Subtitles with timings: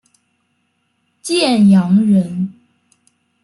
[1.21, 2.53] 建阳人。